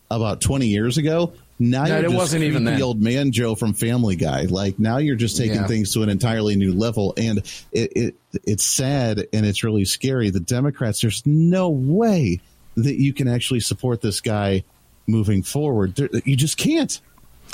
[0.09, 1.33] about 20 years ago.
[1.59, 2.81] Now No, you're it just wasn't even then.
[2.81, 4.43] old man Joe from Family Guy.
[4.45, 5.67] Like now you're just taking Yeah.
[5.67, 7.37] things to an entirely new level, and
[7.71, 10.31] it, it it's sad and it's really scary.
[10.31, 12.41] The Democrats, there's no way
[12.75, 14.63] that you can actually support this guy
[15.07, 15.95] moving forward.
[15.95, 16.99] There, you just can't.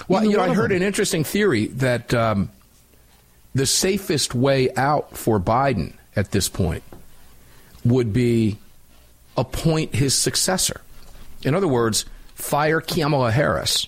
[0.08, 2.50] Well, you know, I heard an interesting theory that um,
[3.56, 6.84] the safest way out for Biden at this point
[7.84, 8.58] would be
[9.36, 10.82] appoint his successor.
[11.44, 13.88] In other words, fire Kamala Harris,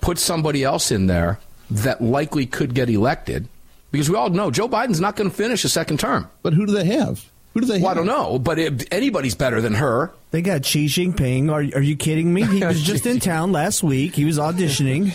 [0.00, 1.38] put somebody else in there
[1.70, 3.48] that likely could get elected,
[3.90, 6.28] because we all know Joe Biden's not going to finish a second term.
[6.42, 7.24] But who do they have?
[7.56, 10.12] Who do they Well, I don't know, but if anybody's better than her.
[10.30, 11.50] They got Xi Jinping.
[11.50, 12.44] Are, are you kidding me?
[12.44, 14.14] He was just in town last week.
[14.14, 15.10] He was auditioning.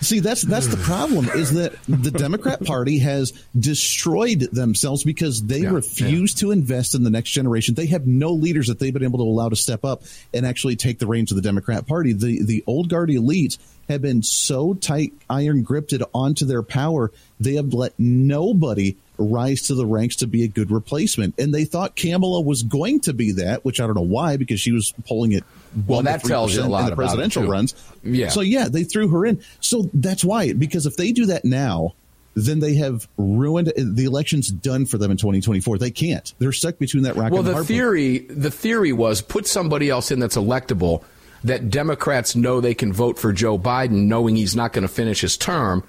[0.00, 5.60] See, that's that's the problem is that the Democrat Party has destroyed themselves because they
[5.60, 7.74] Yeah, refuse to invest in the next generation.
[7.74, 10.76] They have no leaders that they've been able to allow to step up and actually
[10.76, 12.14] take the reins of the Democrat Party.
[12.14, 13.58] The the old guard elites
[13.90, 19.74] have been so tight iron gripped onto their power, they have let nobody rise to
[19.74, 21.34] the ranks to be a good replacement.
[21.38, 24.60] And they thought Kamala was going to be that, which I don't know why, because
[24.60, 25.44] she was pulling it
[25.86, 27.74] Well, 1 to that tells you a lot in the about presidential runs.
[28.02, 28.28] Yeah.
[28.28, 29.42] So yeah, they threw her in.
[29.60, 31.94] So that's why, because if they do that now,
[32.34, 35.78] then they have ruined the election's done for them in 2024.
[35.78, 36.32] They can't.
[36.38, 39.90] They're stuck between that rock Well, and the the theory the theory was put somebody
[39.90, 41.02] else in that's electable
[41.44, 45.20] that Democrats know they can vote for Joe Biden, knowing he's not going to finish
[45.20, 45.82] his term,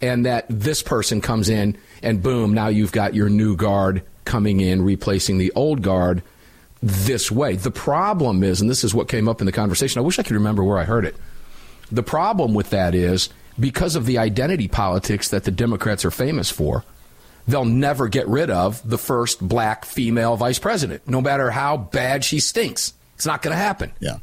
[0.00, 4.60] and that this person comes in and boom, now you've got your new guard coming
[4.60, 6.22] in, replacing the old guard
[6.82, 7.56] this way.
[7.56, 9.98] The problem is, and this is what came up in the conversation.
[9.98, 11.16] I wish I could remember where I heard it.
[11.90, 13.28] The problem with that is
[13.58, 16.84] because of the identity politics that the Democrats are famous for,
[17.48, 22.24] they'll never get rid of the first black female vice president, no matter how bad
[22.24, 22.92] she stinks.
[23.14, 23.92] It's not going to happen.
[24.00, 24.18] Yeah.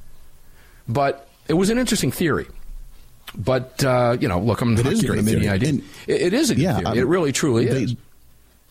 [0.87, 2.45] But it was an interesting theory.
[3.37, 5.69] But uh, you know, look, I'm It not giving them any idea.
[5.69, 6.99] And- It- it is a good Yeah, theory.
[6.99, 7.95] It really, truly they- is.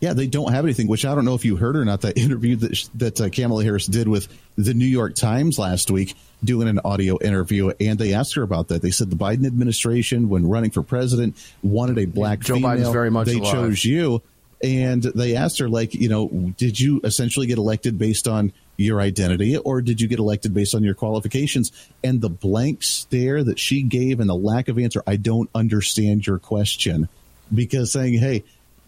[0.00, 2.00] Yeah, they don't have anything, which I don't know if you heard or not.
[2.00, 6.14] That interview that that uh, Kamala Harris did with the New York Times last week,
[6.42, 8.82] doing an audio interview, and they asked her about that.
[8.82, 12.70] They said the Biden administration, when running for president, wanted a black Joe female.
[12.70, 13.52] Biden's very much they alive.
[13.52, 14.22] chose you,
[14.60, 19.00] and they asked her like, you know, did you essentially get elected based on your
[19.00, 21.72] identity, or did you get elected based on your qualifications?
[22.02, 26.26] And the blank stare that she gave and the lack of answer, I don't understand
[26.26, 27.08] your question,
[27.54, 28.44] because saying, hey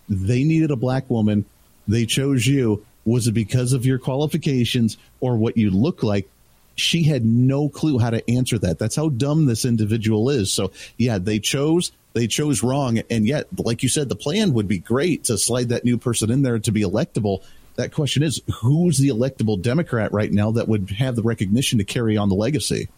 [0.09, 1.45] they needed a black woman.
[1.89, 2.85] They chose you.
[3.05, 6.29] Was it because of your qualifications or what you look like?
[6.77, 8.79] She had no clue how to answer that.
[8.79, 10.53] That's how dumb this individual is.
[10.53, 11.93] So, yeah, they chose.
[12.15, 13.01] They chose wrong.
[13.11, 16.31] And yet, like you said, the plan would be great to slide that new person
[16.31, 17.43] in there to be electable.
[17.77, 21.85] That question is who's the electable Democrat right now that would have the recognition to
[21.85, 22.89] carry on the legacy?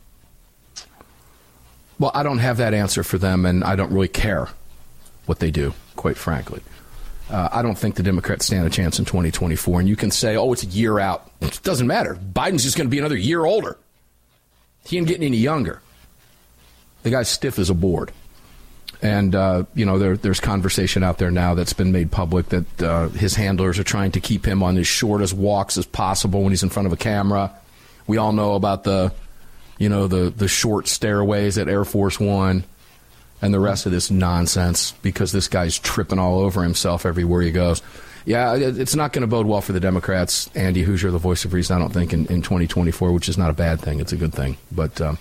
[1.98, 4.48] Well, I don't have that answer for them, and I don't really care
[5.24, 6.60] what they do, quite frankly.
[7.30, 9.80] Uh, I don't think the Democrats stand a chance in 2024.
[9.80, 11.30] And you can say, oh, it's a year out.
[11.40, 12.14] It doesn't matter.
[12.14, 13.78] Biden's just going to be another year older.
[14.84, 15.80] He ain't getting any younger.
[17.02, 18.12] The guy's stiff as a board.
[19.02, 22.82] And, uh, you know, there, there's conversation out there now that's been made public that
[22.82, 26.42] uh, his handlers are trying to keep him on as short as walks as possible
[26.42, 27.52] when he's in front of a camera.
[28.06, 29.12] We all know about the,
[29.78, 32.64] you know, the, the short stairways at Air Force One
[33.42, 37.50] and the rest of this nonsense because this guy's tripping all over himself everywhere he
[37.50, 37.82] goes.
[38.24, 40.50] Yeah, it's not going to bode well for the Democrats.
[40.56, 43.50] Andy Hooser, the voice of reason, I don't think in, in 2024, which is not
[43.50, 44.00] a bad thing.
[44.00, 44.56] It's a good thing.
[44.72, 45.18] But um,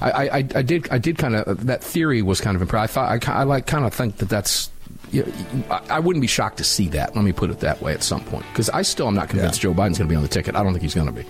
[0.00, 2.96] I, I, I did I did kind of that theory was kind of impressive.
[2.96, 4.70] I thought I, I like kind of think that that's.
[5.10, 7.14] You know, I wouldn't be shocked to see that.
[7.14, 9.60] Let me put it that way at some point because I still am not convinced
[9.60, 10.56] Joe Biden's going to be on the ticket.
[10.56, 11.26] I don't think he's going to be.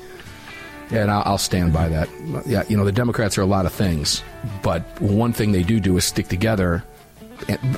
[0.91, 2.09] And I'll, I'll stand by that.
[2.47, 4.23] Yeah, you know, the Democrats are a lot of things,
[4.63, 6.85] but one thing they do do is stick together.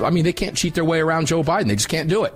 [0.03, 1.69] I mean, they can't cheat their way around Joe Biden.
[1.69, 2.35] They just can't do it.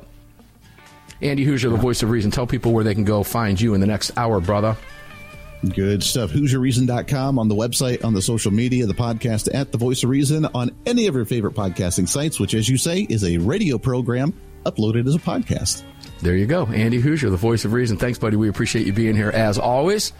[1.20, 2.30] Andy Hooser, the voice of reason.
[2.30, 4.76] Tell people where they can go find you in the next hour, brother.
[5.74, 6.30] Good stuff.
[6.30, 10.46] HooserReason.com on the website, on the social media, the podcast at The Voice of Reason,
[10.54, 14.32] on any of your favorite podcasting sites, which, as you say, is a radio program
[14.64, 15.82] uploaded as a podcast.
[16.20, 16.66] There you go.
[16.66, 17.96] Andy Hooser, the voice of reason.
[17.96, 18.36] Thanks, buddy.
[18.36, 20.12] We appreciate you being here as always.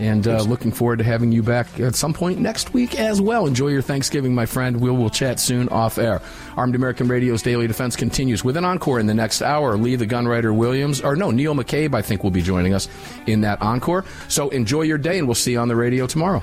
[0.00, 3.46] And uh, looking forward to having you back at some point next week as well.
[3.46, 4.80] Enjoy your Thanksgiving, my friend.
[4.80, 6.22] We'll, we'll chat soon off air.
[6.56, 9.76] Armed American Radio's Daily Defense continues with an encore in the next hour.
[9.76, 12.88] Lee the Gunwriter Williams, or no, Neil McCabe, I think, will be joining us
[13.26, 14.06] in that encore.
[14.28, 16.42] So enjoy your day, and we'll see you on the radio tomorrow.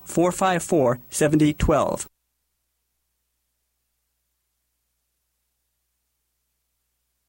[0.11, 2.10] 454 7012.